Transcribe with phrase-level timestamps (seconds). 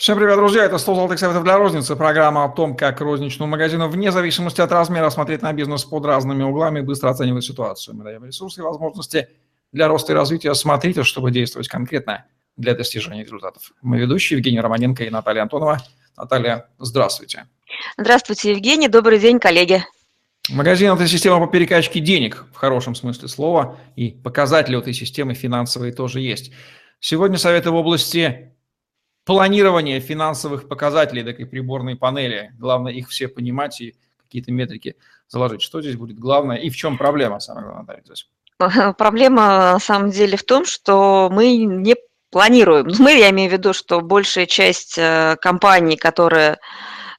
[0.00, 0.64] Всем привет, друзья!
[0.64, 1.94] Это 100 золотых советов для розницы.
[1.94, 6.42] Программа о том, как розничному магазину вне зависимости от размера смотреть на бизнес под разными
[6.42, 7.94] углами и быстро оценивать ситуацию.
[7.94, 9.28] Мы даем ресурсы и возможности
[9.72, 10.54] для роста и развития.
[10.54, 12.24] Смотрите, чтобы действовать конкретно
[12.56, 13.72] для достижения результатов.
[13.82, 15.82] Мы ведущие Евгений Романенко и Наталья Антонова.
[16.16, 17.44] Наталья, здравствуйте.
[17.98, 18.88] Здравствуйте, Евгений.
[18.88, 19.84] Добрый день, коллеги.
[20.48, 25.92] Магазин– это система по перекачке денег, в хорошем смысле слова, и показатели этой системы финансовые
[25.92, 26.52] тоже есть.
[27.00, 28.49] Сегодня советы в области
[29.30, 32.52] планирование финансовых показателей такой приборной панели.
[32.58, 34.96] Главное их все понимать и какие-то метрики
[35.28, 35.62] заложить.
[35.62, 38.28] Что здесь будет главное и в чем проблема, самое главное, здесь?
[38.98, 41.94] Проблема, на самом деле, в том, что мы не
[42.32, 42.90] планируем.
[42.98, 46.58] Мы, я имею в виду, что большая часть э, компаний, которые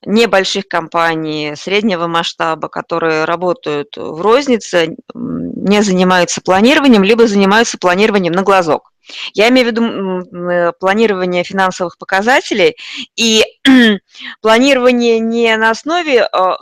[0.05, 8.43] небольших компаний, среднего масштаба, которые работают в рознице, не занимаются планированием, либо занимаются планированием на
[8.43, 8.91] глазок.
[9.33, 12.77] Я имею в виду э, планирование финансовых показателей
[13.15, 13.43] и
[14.41, 16.57] планирование не на основе а,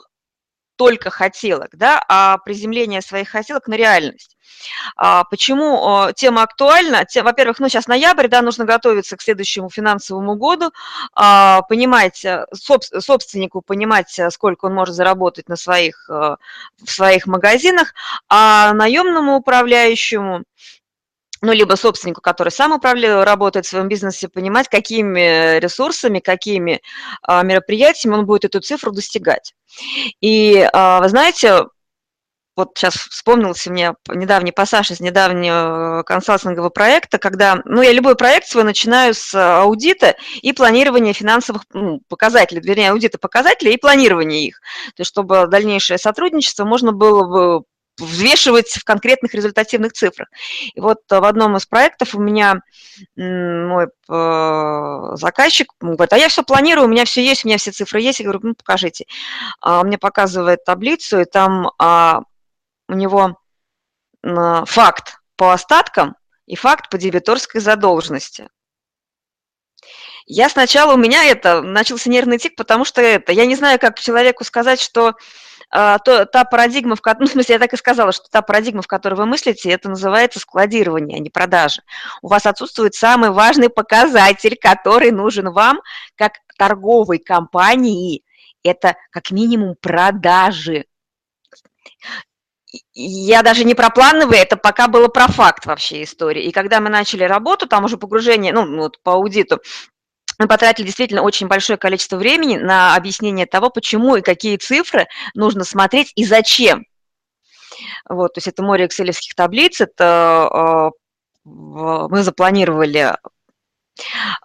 [0.76, 4.38] только хотелок, да, а приземление своих хотелок на реальность.
[4.96, 7.06] А почему а, тема актуальна?
[7.16, 10.72] Во-первых, ну сейчас ноябрь, да, нужно готовиться к следующему финансовому году,
[11.14, 16.38] понимать, э, собственнику понимать, э, сколько он может заработать на своих, в
[16.86, 17.94] своих магазинах,
[18.30, 20.44] а наемному управляющему
[21.42, 26.82] ну, либо собственнику, который сам управляет, работает в своем бизнесе, понимать, какими ресурсами, какими
[27.22, 29.54] а, мероприятиями он будет эту цифру достигать.
[30.22, 31.66] И а, вы знаете,
[32.60, 38.48] вот сейчас вспомнился мне недавний пассаж из недавнего консалтингового проекта, когда, ну, я любой проект
[38.48, 44.60] свой начинаю с аудита и планирования финансовых ну, показателей, вернее, аудита показателей и планирования их,
[44.96, 47.64] то есть чтобы дальнейшее сотрудничество можно было бы
[47.98, 50.30] взвешивать в конкретных результативных цифрах.
[50.74, 52.62] И вот в одном из проектов у меня
[53.16, 57.72] мой э, заказчик говорит, а я все планирую, у меня все есть, у меня все
[57.72, 58.20] цифры есть.
[58.20, 59.06] Я говорю, ну, покажите.
[59.62, 62.22] А он мне показывает таблицу, и там а,
[62.90, 63.38] у него
[64.22, 68.50] факт по остаткам и факт по дебиторской задолженности.
[70.26, 74.00] Я сначала, у меня это, начался нервный тик, потому что это, я не знаю, как
[74.00, 75.16] человеку сказать, что
[75.72, 78.82] а, то, та парадигма, в ну, в смысле, я так и сказала, что та парадигма,
[78.82, 81.84] в которой вы мыслите, это называется складирование, а не продажа.
[82.22, 85.82] У вас отсутствует самый важный показатель, который нужен вам
[86.16, 88.24] как торговой компании.
[88.64, 90.86] Это как минимум продажи.
[92.94, 96.44] Я даже не про плановые, это пока было про факт вообще истории.
[96.44, 99.60] И когда мы начали работу, там уже погружение, ну, вот по аудиту,
[100.38, 105.64] мы потратили действительно очень большое количество времени на объяснение того, почему и какие цифры нужно
[105.64, 106.86] смотреть и зачем.
[108.08, 111.00] Вот, то есть это море экселевских таблиц, это э,
[111.46, 113.16] мы запланировали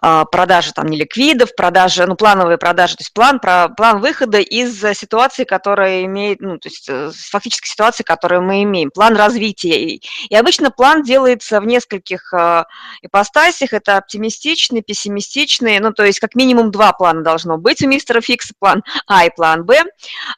[0.01, 5.43] продажи там неликвидов, продажи, ну, плановые продажи, то есть план, про, план выхода из ситуации,
[5.43, 9.99] которая имеет, ну, то есть э, фактически ситуации, которую мы имеем, план развития.
[10.29, 12.63] И, обычно план делается в нескольких э,
[13.01, 18.21] ипостасях, это оптимистичный, пессимистичный, ну, то есть как минимум два плана должно быть у мистера
[18.21, 19.83] Фикса, план А и план Б.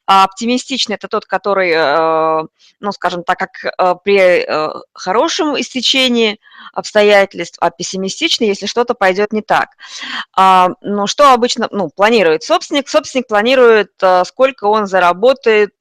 [0.06, 2.47] А оптимистичный– это тот, который, э,
[2.79, 4.47] ну, скажем так, как при
[4.94, 6.39] хорошем истечении
[6.73, 9.69] обстоятельств, а пессимистичный, если что-то пойдет не так.
[10.35, 12.90] А, ну, что обычно ну, планирует собственник?
[12.90, 15.73] Собственник планирует, а, сколько он заработает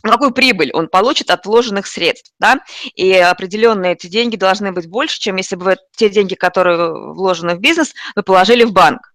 [0.00, 2.60] какую прибыль он получит от вложенных средств, да,
[2.94, 7.56] и определенные эти деньги должны быть больше, чем если бы вы те деньги, которые вложены
[7.56, 9.12] в бизнес, вы положили в банк.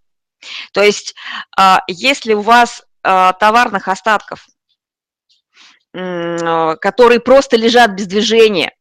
[0.73, 1.15] То есть,
[1.57, 4.47] а, если у вас товарных остатков,
[5.91, 8.71] которые просто лежат без движения,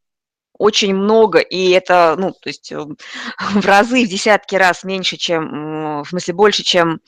[0.62, 2.96] очень много, и это, ну, то есть эм,
[3.40, 7.00] в разы, в десятки раз меньше, чем, в смысле, больше, чем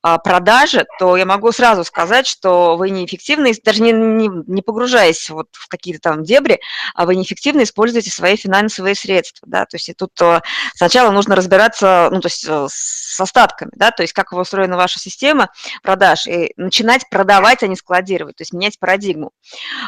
[0.00, 5.28] а, продажи, то я могу сразу сказать, что вы неэффективно, даже не, не, не погружаясь
[5.28, 6.58] вот в какие-то там дебри,
[6.94, 10.40] а вы неэффективно используете свои финансовые средства, да, то есть и тут э,
[10.74, 14.98] сначала нужно разбираться, ну, то есть э, с остатками, да, то есть как устроена ваша
[14.98, 15.50] система
[15.82, 19.32] продаж, и начинать продавать, а не складировать, то есть менять парадигму.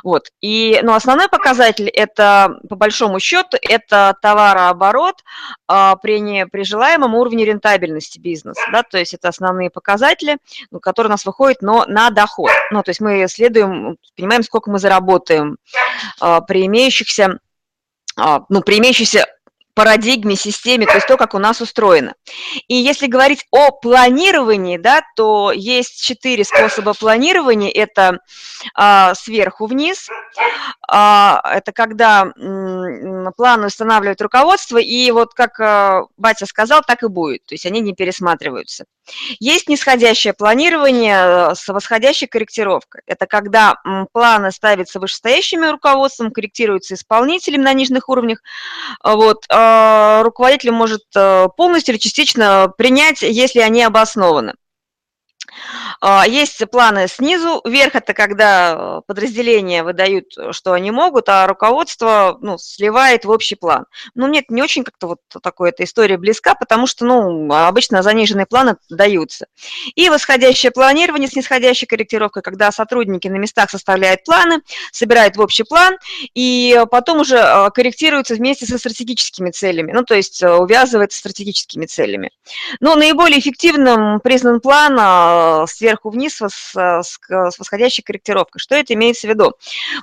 [0.02, 5.24] Вот, и, ну, основной показатель– это, по большому большому счету это товарооборот
[5.66, 8.60] а, при, при желаемом уровне рентабельности бизнеса.
[8.72, 10.38] Да, то есть это основные показатели,
[10.70, 12.50] ну, которые у нас выходят но на доход.
[12.70, 15.56] Ну, то есть мы следуем, понимаем, сколько мы заработаем
[16.20, 17.38] а, при имеющихся,
[18.16, 19.26] а, ну, при имеющихся
[19.74, 22.14] парадигме, системе, то есть то, как у нас устроено.
[22.68, 27.70] И если говорить о планировании, да, то есть четыре способа планирования.
[27.70, 28.18] Это
[28.74, 30.08] а, сверху вниз,
[30.88, 37.08] а, это когда м, планы устанавливает руководство, и вот как а, батя сказал, так и
[37.08, 38.84] будет, то есть они не пересматриваются.
[39.38, 43.02] Есть нисходящее планирование э, с восходящей корректировкой.
[43.06, 43.76] Это когда
[44.12, 48.42] планы ставятся вышестоящими руководством, корректируются исполнителем на нижних уровнях.
[49.02, 49.44] Вот.
[49.50, 54.54] А руководитель может э, полностью или частично принять, если они обоснованы.
[56.00, 62.38] А, есть планы снизу вверх, это когда э, подразделения выдают, что они могут, а руководство
[62.40, 63.86] ну, сливает в общий план.
[64.14, 68.46] Ну, нет, не очень как-то вот такой эта история близка, потому что, ну, обычно заниженные
[68.46, 69.46] планы даются.
[69.94, 74.60] И восходящее планирование с нисходящей корректировкой, когда сотрудники на местах составляют планы,
[74.92, 75.96] собирают в общий план,
[76.34, 81.86] и потом уже э, корректируются вместе со стратегическими целями, ну, то есть э, увязывается стратегическими
[81.86, 82.30] целями.
[82.80, 84.94] Но наиболее эффективным признан план
[85.66, 88.60] сверху вниз с, с, с восходящей корректировкой.
[88.60, 89.52] Что это имеется в виду?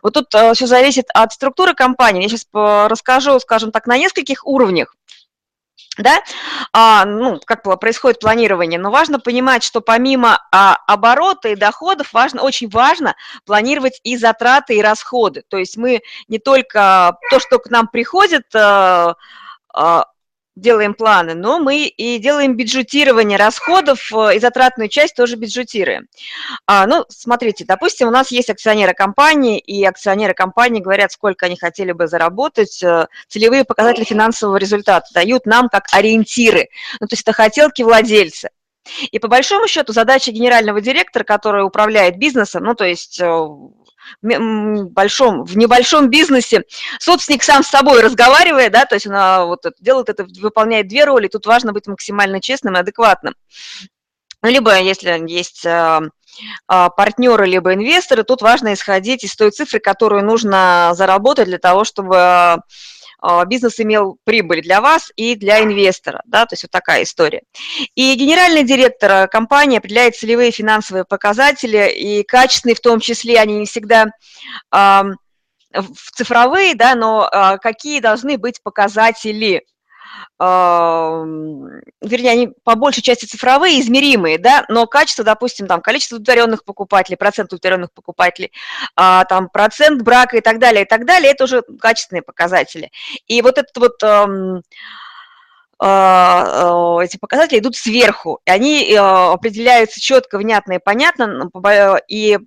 [0.01, 2.23] Вот тут э, все зависит от структуры компании.
[2.23, 4.95] Я сейчас расскажу, скажем так, на нескольких уровнях
[5.97, 6.21] да,
[6.71, 12.43] а, ну, как происходит планирование, но важно понимать, что помимо а, оборота и доходов, важно,
[12.43, 17.69] очень важно планировать и затраты, и расходы, то есть мы не только то, что к
[17.69, 19.15] нам приходит, а,
[19.73, 20.05] а,
[20.55, 26.07] делаем планы, но мы и делаем бюджетирование расходов э, и затратную часть тоже бюджетируем.
[26.65, 31.57] А, ну, смотрите, допустим, у нас есть акционеры компании, и акционеры компании говорят, сколько они
[31.57, 36.67] хотели бы заработать, э, целевые показатели финансового результата дают нам как ориентиры,
[36.99, 38.49] ну, то есть это хотелки владельца.
[39.11, 43.47] И по большому счету задача генерального директора, который управляет бизнесом, ну, то есть э,
[44.21, 46.63] большом, в небольшом бизнесе
[46.99, 51.27] собственник сам с собой разговаривает, да, то есть он вот делает это, выполняет две роли,
[51.27, 53.35] тут важно быть максимально честным и адекватным.
[54.43, 56.01] Ну, либо если есть а,
[56.67, 61.83] а, партнеры, либо инвесторы, тут важно исходить из той цифры, которую нужно заработать для того,
[61.83, 62.57] чтобы а,
[63.47, 67.43] бизнес имел прибыль для вас и для инвестора, да, то есть вот такая история.
[67.95, 73.65] И генеральный директор компании определяет целевые финансовые показатели, и качественные в том числе, они не
[73.65, 74.07] всегда
[76.15, 79.65] цифровые, да, но а, какие должны быть показатели
[80.39, 87.17] вернее, они по большей части цифровые, измеримые, да, но качество, допустим, там, количество удовлетворенных покупателей,
[87.17, 88.51] процент удовлетворенных покупателей,
[88.95, 92.91] а, там, процент брака и так далее, и так далее, это уже качественные показатели.
[93.27, 94.27] И вот этот вот а,
[95.79, 101.49] а, эти показатели идут сверху, и они определяются четко, внятно и понятно,
[102.07, 102.39] и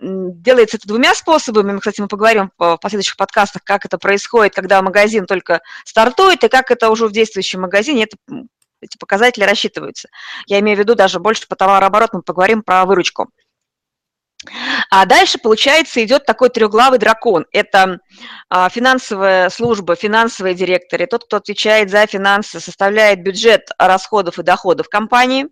[0.00, 1.78] делается это двумя способами.
[1.78, 6.70] Кстати, мы поговорим в последующих подкастах, как это происходит, когда магазин только стартует, и как
[6.70, 8.16] это уже в действующем магазине это,
[8.80, 10.08] эти показатели рассчитываются.
[10.46, 13.30] Я имею в виду даже больше по товарообороту, мы поговорим про выручку.
[14.90, 17.46] А дальше, получается, идет такой трехглавый дракон.
[17.52, 17.98] Это
[18.48, 24.88] а, финансовая служба, финансовые директоры, тот, кто отвечает за финансы, составляет бюджет расходов и доходов
[24.88, 25.48] компании.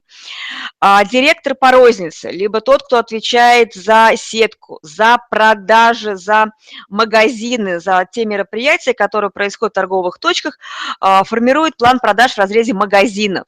[0.80, 6.46] А, директор по рознице, либо тот, кто отвечает за сетку, за продажи, за
[6.88, 10.58] магазины, за те мероприятия, которые происходят в торговых точках,
[11.00, 13.44] а, формирует план продаж в разрезе магазинов.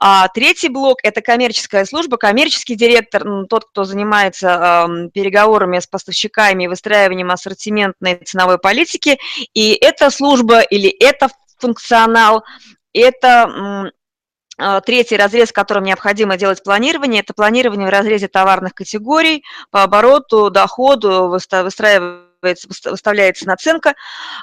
[0.00, 6.64] А третий блок– это коммерческая служба, коммерческий директор, тот, кто занимается э, переговорами с поставщиками
[6.64, 9.18] и выстраиванием ассортиментной ценовой политики.
[9.54, 12.44] И эта служба или это функционал,
[12.92, 13.50] это
[13.86, 13.90] э,
[14.84, 20.50] Третий разрез, в котором необходимо делать планирование, это планирование в разрезе товарных категорий по обороту,
[20.50, 23.94] доходу, выстраивание выставляется наценка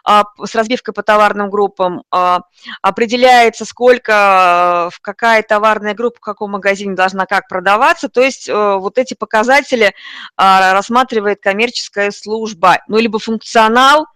[0.03, 2.41] а, с разбивкой по товарным группам, а,
[2.81, 8.75] определяется, сколько, в какая товарная группа, в каком магазине должна как продаваться, то есть э,
[8.75, 9.93] вот эти показатели
[10.35, 14.07] а, рассматривает коммерческая служба, ну, либо функционал,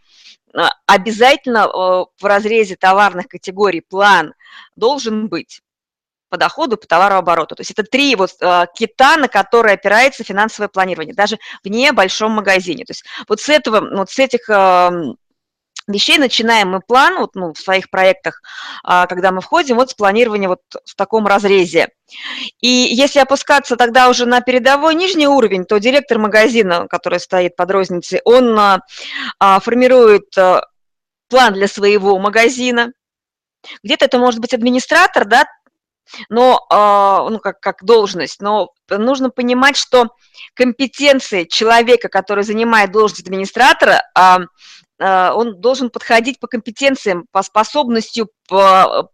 [0.88, 4.34] обязательно э, в разрезе товарных категорий план
[4.76, 5.62] должен быть
[6.30, 7.56] по доходу, по товарообороту.
[7.56, 12.32] То есть это три вот э, кита, на которые опирается финансовое планирование, даже в небольшом
[12.32, 12.86] магазине.
[12.86, 15.14] То есть вот с этого, вот с этих э,
[15.88, 18.42] вещей начинаем мы план вот, ну, в своих проектах,
[18.88, 21.90] э, когда мы входим, вот с планирования вот в таком разрезе.
[22.62, 27.72] И если опускаться тогда уже на передовой нижний уровень, то директор магазина, который стоит под
[27.72, 28.80] розницей, он э,
[29.62, 30.62] формирует э,
[31.28, 32.92] план для своего магазина,
[33.84, 35.46] где-то это может быть администратор, да,
[36.30, 40.10] но, а, ну, как, как должность, но нужно понимать, что
[40.54, 44.40] компетенции человека, который занимает должность администратора, а,
[45.02, 48.30] а, он должен подходить по компетенциям, по способностью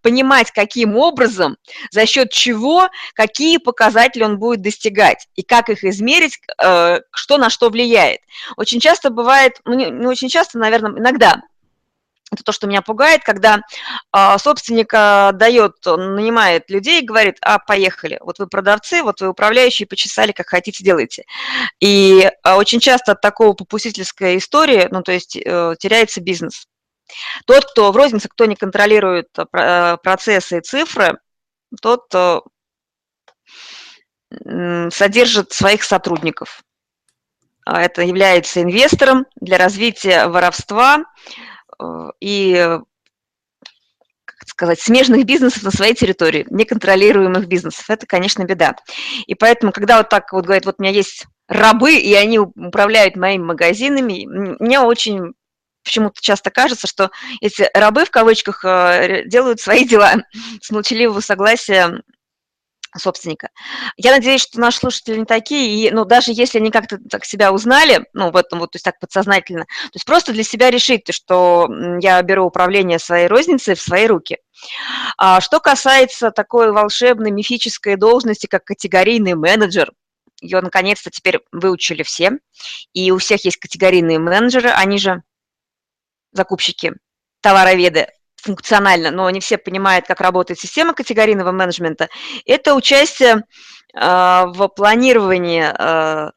[0.02, 1.58] понимать, каким образом,
[1.92, 7.50] за счет чего, какие показатели он будет достигать и как их измерить, э, что на
[7.50, 8.22] что влияет.
[8.56, 11.42] Очень часто бывает, ну не очень часто, наверное, иногда
[12.32, 13.62] это то, что меня пугает, когда
[14.13, 19.22] э, собственник э, дает, он нанимает людей и говорит, а, поехали, вот вы продавцы, вот
[19.22, 21.25] вы управляющие, почесали, как хотите, делайте.
[21.79, 26.65] И э, очень часто от такого попустительской истории, ну, то есть э, теряется бизнес.
[27.46, 31.20] Тот, кто в рознице, кто не контролирует э, процессы и цифры,
[31.82, 32.39] тот э,
[34.89, 36.62] содержит своих сотрудников.
[37.65, 41.03] Это является инвестором для развития воровства,
[42.20, 42.79] и
[44.25, 47.89] как сказать, смежных бизнесов на своей территории, неконтролируемых бизнесов.
[47.89, 48.75] Это, конечно, беда.
[49.27, 53.15] И поэтому, когда вот так вот говорят, вот у меня есть рабы, и они управляют
[53.15, 54.25] моими магазинами,
[54.60, 55.34] мне очень
[55.84, 60.15] почему-то часто кажется, что эти рабы, в кавычках, э, делают свои дела
[60.60, 62.01] с молчаливого согласия
[63.00, 63.50] собственника.
[63.98, 67.52] Я надеюсь, что наши слушатели не такие, и, ну, даже если они как-то так себя
[67.52, 71.14] узнали, ну, в этом вот, то есть так подсознательно, то есть просто для себя решить,
[71.14, 71.68] что
[72.02, 74.38] я беру управление своей розницей в свои руки.
[75.18, 79.92] А что касается такой волшебной мифической должности, как категорийный менеджер,
[80.42, 82.32] ее наконец-то теперь выучили все,
[82.94, 85.24] и у всех есть категорийные менеджеры, они же
[86.32, 86.94] закупщики,
[87.42, 88.08] товароведы,
[88.46, 92.10] функционально, но не все понимают, как работает система категорийного менеджмента,
[92.46, 93.44] это участие
[93.96, 96.32] а, в планировании а,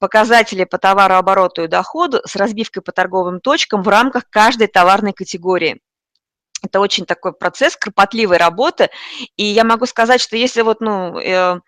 [0.00, 5.80] показателей по товарообороту и доходу с разбивкой по торговым точкам в рамках каждой товарной категории.
[6.62, 8.88] Это очень такой процесс кропотливой работы,
[9.36, 11.58] и я могу сказать, что если вот, ну, э,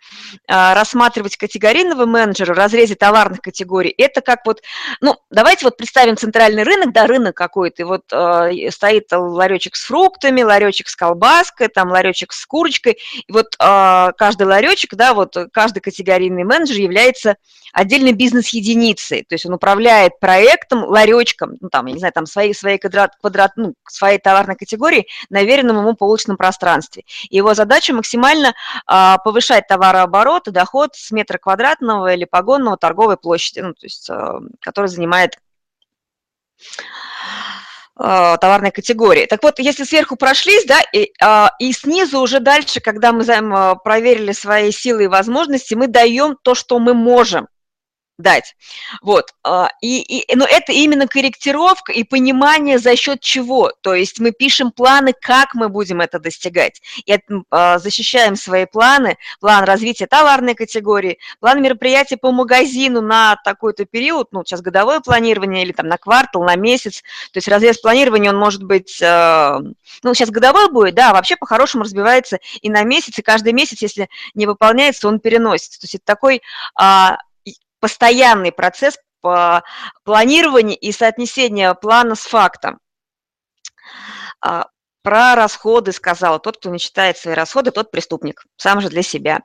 [0.49, 4.63] а, рассматривать категорийного менеджера в разрезе товарных категорий, это как вот,
[5.01, 9.85] ну, давайте вот представим центральный рынок, да, рынок какой-то, и вот э, стоит ларечек с
[9.85, 15.37] фруктами, ларечек с колбаской, там ларечек с курочкой, и вот э, каждый ларечек, да, вот
[15.53, 17.37] каждый категорийный менеджер является
[17.73, 22.55] отдельной бизнес-единицей, то есть он управляет проектом, ларечком, ну, там, я не знаю, там, своей,
[22.55, 24.84] своей квадрат, квадрат, ну, своей товарной категории
[25.31, 27.05] на веренном ему полученном пространстве.
[27.31, 28.55] И его задача максимально
[28.87, 34.09] а, повышать товарооборот и доход с метра квадратного или погонного торговой площади, ну, то есть,
[34.11, 35.39] а, который занимает
[37.97, 39.27] а, товарной категории.
[39.27, 43.25] Так вот, если сверху прошлись, да, и, а, и снизу уже дальше, когда мы
[43.85, 47.47] проверили свои силы и возможности, мы даем то, что мы можем
[48.19, 48.55] дать.
[49.03, 49.35] Вот.
[49.43, 53.73] А, и, и, но это именно корректировка и понимание за счет чего.
[53.81, 56.81] То есть мы пишем планы, как мы будем это достигать.
[57.07, 57.19] И
[57.51, 64.29] а, защищаем свои планы, план развития товарной категории, план мероприятий по магазину на такой-то период,
[64.33, 67.03] ну, сейчас годовое планирование или там на квартал, на месяц.
[67.33, 69.59] То есть разрез планирования, он может быть, а,
[70.03, 74.09] ну, сейчас годовой будет, да, вообще по-хорошему разбивается и на месяц, и каждый месяц, если
[74.35, 75.81] не выполняется, он переносится.
[75.81, 76.43] То есть это такой
[77.85, 78.97] постоянный процесс
[80.05, 82.79] планирования и соотнесения плана с фактом.
[84.41, 84.69] А,
[85.03, 86.39] про расходы сказала.
[86.39, 88.47] Тот, кто не считает свои расходы, тот преступник.
[88.57, 89.41] Сам же для себя.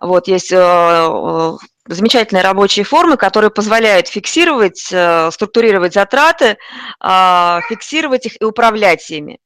[0.00, 1.52] Вот есть э, э,
[1.86, 6.58] замечательные рабочие формы, которые позволяют фиксировать, э, структурировать затраты,
[6.98, 9.38] а, фиксировать их и управлять ими.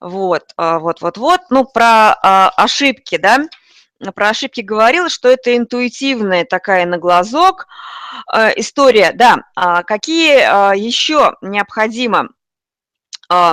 [0.00, 1.40] Вот, а, вот, вот, вот.
[1.50, 2.14] Ну, про
[2.56, 3.48] ошибки, да
[4.14, 7.66] про ошибки говорила, что это интуитивная такая на глазок
[8.32, 9.12] э, история.
[9.12, 12.30] Да, а какие э, еще необходимо
[13.30, 13.52] э,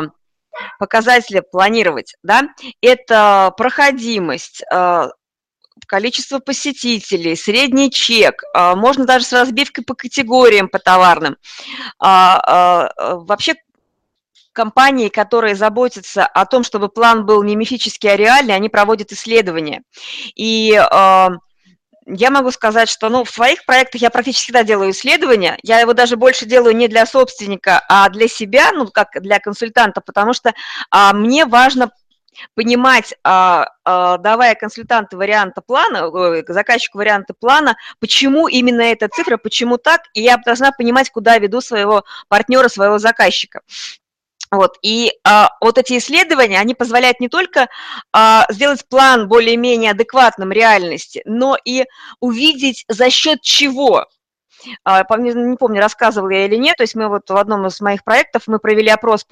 [0.80, 2.16] показатели планировать?
[2.24, 2.50] Да?
[2.82, 4.64] Это проходимость,
[5.86, 11.38] количество посетителей, средний чек, можно даже с разбивкой по категориям, по товарным.
[12.00, 13.54] Вообще
[14.58, 19.84] компании, которые заботятся о том, чтобы план был не мифический, а реальный, они проводят исследования.
[20.36, 21.28] И э,
[22.08, 25.60] я могу сказать, что ну, в своих проектах я практически всегда делаю исследования.
[25.62, 30.02] Я его даже больше делаю не для собственника, а для себя, ну, как для консультанта,
[30.02, 30.54] потому что
[30.90, 31.92] а, мне важно
[32.56, 36.10] понимать, а, а, давая консультанту варианта плана,
[36.48, 41.62] заказчику варианта плана, почему именно эта цифра, почему так, и я должна понимать, куда веду
[41.62, 43.62] своего партнера, своего заказчика.
[44.50, 47.68] Вот, и а, вот эти исследования, они позволяют не только
[48.14, 51.86] а, сделать план более-менее адекватным реальности, но и
[52.22, 54.06] увидеть за счет чего.
[54.84, 58.04] А, не помню, рассказывала я или нет, то есть мы вот в одном из моих
[58.04, 59.26] проектов мы провели опрос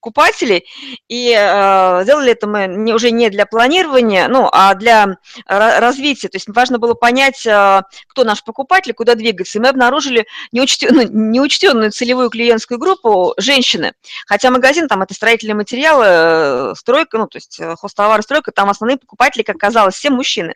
[0.00, 0.64] покупателей,
[1.08, 6.28] и э, сделали это мы не, уже не для планирования, ну, а для развития.
[6.28, 9.58] То есть важно было понять, э, кто наш покупатель, куда двигаться.
[9.58, 13.92] И мы обнаружили неучтенную, ну, неучтенную целевую клиентскую группу женщины.
[14.26, 18.70] Хотя магазин там это строительные материалы, э, стройка, ну, то есть э, хостовары, стройка, там
[18.70, 20.54] основные покупатели, как оказалось, все мужчины.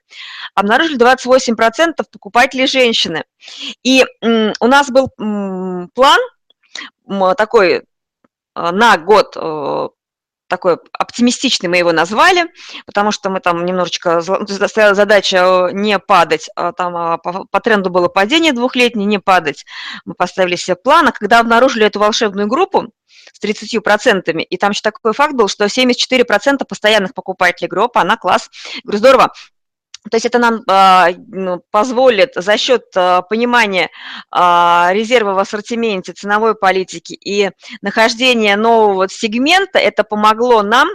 [0.54, 3.24] Обнаружили 28% покупателей женщины.
[3.82, 5.10] И у нас был
[5.94, 6.20] план
[7.36, 7.82] такой э,
[8.54, 9.88] на год э,
[10.48, 12.46] такой оптимистичный мы его назвали,
[12.86, 17.90] потому что мы там немножечко, стояла задача не падать, а там а, по, по тренду
[17.90, 19.64] было падение двухлетнее, не падать.
[20.04, 22.92] Мы поставили себе план, а когда обнаружили эту волшебную группу
[23.32, 28.50] с 30%, и там еще такой факт был, что 74% постоянных покупателей группы, она класс.
[28.84, 29.32] Говорю, здорово,
[30.10, 33.88] то есть это нам э, позволит за счет э, понимания
[34.30, 40.88] э, резерва в ассортименте, ценовой политики и нахождения нового сегмента, это помогло нам,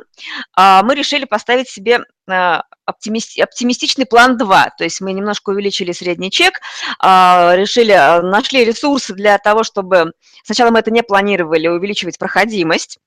[0.56, 6.60] мы решили поставить себе э, оптимистичный план 2, то есть мы немножко увеличили средний чек,
[7.02, 10.12] решили, нашли ресурсы для того, чтобы,
[10.44, 13.00] сначала мы это не планировали, увеличивать проходимость,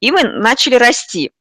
[0.00, 1.32] и мы начали расти.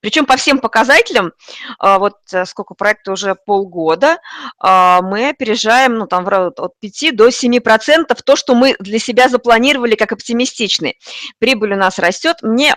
[0.00, 1.32] Причем по всем показателям,
[1.78, 4.18] а, вот э, сколько проекта уже полгода,
[4.58, 9.28] а, мы опережаем ну, там, от 5 до 7 процентов то, что мы для себя
[9.28, 10.98] запланировали как оптимистичный.
[11.38, 12.38] Прибыль у нас растет.
[12.42, 12.74] Мне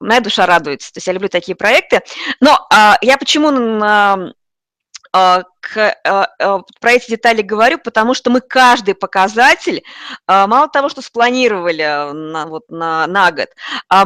[0.00, 0.92] моя душа радуется.
[0.92, 2.02] То есть я люблю такие проекты.
[2.40, 3.48] Но а, я почему
[3.82, 4.32] а,
[5.12, 9.82] к, а, а, про эти детали говорю, потому что мы каждый показатель,
[10.26, 13.48] мало того, что спланировали на, вот, на, на год,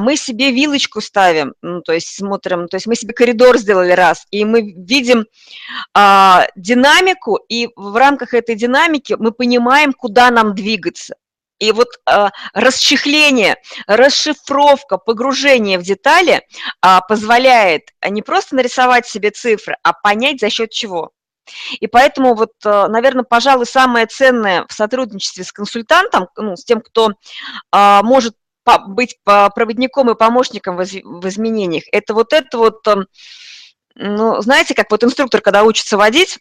[0.00, 4.26] мы себе вилочку ставим, ну, то есть смотрим, то есть мы себе коридор сделали раз,
[4.30, 5.26] и мы видим
[5.94, 11.16] а, динамику, и в рамках этой динамики мы понимаем, куда нам двигаться.
[11.58, 13.56] И вот э, расчехление,
[13.86, 16.42] расшифровка, погружение в детали
[16.82, 21.12] э, позволяет не просто нарисовать себе цифры, а понять за счет чего.
[21.78, 26.80] И поэтому вот, э, наверное, пожалуй, самое ценное в сотрудничестве с консультантом, ну, с тем,
[26.80, 28.34] кто э, может
[28.88, 32.82] быть проводником и помощником в изменениях, это вот это вот,
[33.94, 36.38] ну, знаете, как вот инструктор, когда учится водить,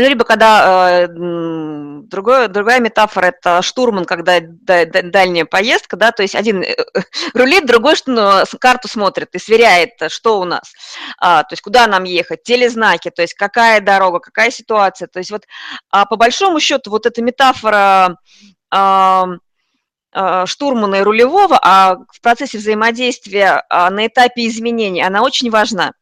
[0.00, 6.34] ну, либо когда э, другое, другая метафора– это штурман, когда дальняя поездка, да, то есть
[6.34, 6.74] один э,
[7.34, 10.72] рулит, другой что, карту смотрит и сверяет, что у нас,
[11.18, 15.08] а, то есть куда нам ехать, телезнаки, то есть какая дорога, какая ситуация.
[15.08, 15.44] То есть вот
[15.90, 18.16] а по большому счету вот эта метафора
[18.70, 19.26] а,
[20.14, 25.92] а, штурмана и рулевого, а в процессе взаимодействия а, на этапе изменений, она очень важна.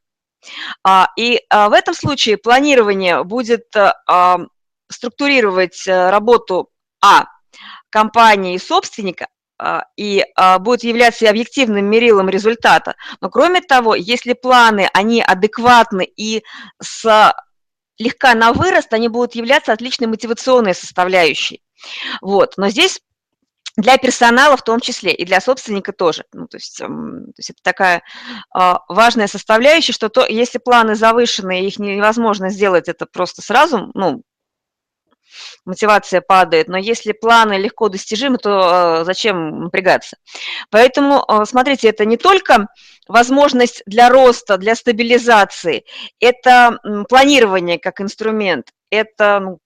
[0.83, 4.38] А, и а, в этом случае планирование будет а,
[4.90, 7.26] структурировать э, работу А
[7.90, 9.29] компании собственника,
[9.96, 10.24] и
[10.61, 12.94] будет являться объективным мерилом результата.
[13.20, 16.42] Но кроме того, если планы, они адекватны и
[16.81, 17.35] с
[17.98, 21.62] легка на вырост, они будут являться отличной мотивационной составляющей.
[22.20, 22.55] Вот.
[22.57, 23.00] Но здесь
[23.81, 26.25] для персонала в том числе и для собственника тоже.
[26.33, 28.03] Ну, то, есть, эм, то есть это такая
[28.55, 34.23] э, важная составляющая, что то, если планы завышенные, их невозможно сделать это просто сразу, ну,
[35.64, 40.16] мотивация падает, но если планы легко достижимы, то э, зачем напрягаться?
[40.71, 42.69] Поэтому, э, смотрите, это не только
[43.09, 45.85] возможность для роста, для стабилизации,
[46.21, 49.59] это планирование как инструмент, это ну,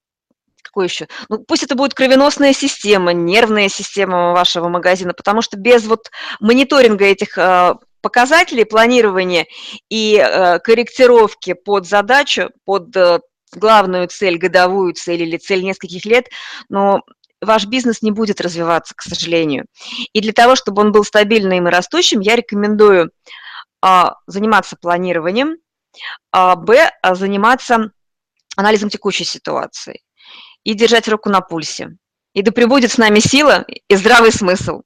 [0.64, 1.06] какой еще?
[1.28, 7.04] Ну, пусть это будет кровеносная система, нервная система вашего магазина, потому что без вот мониторинга
[7.04, 9.46] этих э, показателей, планирования
[9.88, 13.20] и э, корректировки под задачу, под э,
[13.52, 16.28] главную цель, годовую цель или цель нескольких лет,
[16.68, 17.02] но
[17.40, 19.66] ваш бизнес не будет развиваться, к сожалению.
[20.12, 23.10] И для того, чтобы он был стабильным и растущим, я рекомендую
[23.80, 25.56] а, заниматься планированием,
[26.32, 27.90] а, б, а, заниматься
[28.56, 30.03] анализом текущей ситуации
[30.64, 31.96] и держать руку на пульсе.
[32.32, 34.82] И да пребудет с нами сила и здравый смысл.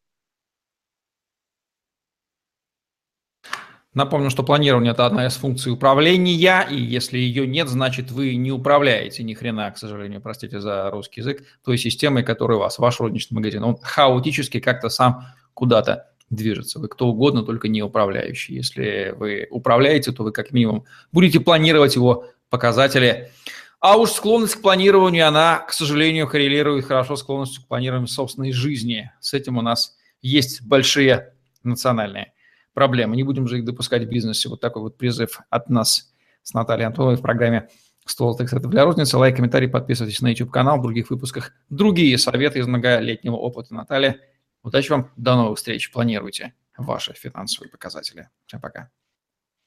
[3.94, 8.52] Напомню, что планирование– это одна из функций управления, и если ее нет, значит, вы не
[8.52, 13.00] управляете ни хрена, к сожалению, простите за русский язык, той системой, которая у вас, ваш
[13.00, 13.64] розничный магазин.
[13.64, 16.78] Он хаотически как-то сам куда-то движется.
[16.78, 18.54] Вы кто угодно, только не управляющий.
[18.54, 23.32] Если вы управляете, то вы как минимум будете планировать его показатели,
[23.80, 28.52] а уж склонность к планированию, она, к сожалению, коррелирует хорошо с склонностью к планированию собственной
[28.52, 29.12] жизни.
[29.20, 32.32] С этим у нас есть большие национальные
[32.74, 33.16] проблемы.
[33.16, 34.48] Не будем же их допускать в бизнесе.
[34.48, 36.12] Вот такой вот призыв от нас
[36.42, 37.68] с Натальей Антоновой в программе
[38.04, 39.16] «Ствол текстов для розницы».
[39.16, 40.78] Лайк, комментарий, подписывайтесь на YouTube-канал.
[40.78, 44.18] В других выпусках другие советы из многолетнего опыта Натальи.
[44.62, 46.54] Удачи вам, до новых встреч, планируйте.
[46.76, 48.28] ваши финансовые показатели.
[48.46, 48.90] Всем пока.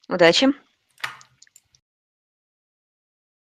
[0.08, 0.48] Удачи.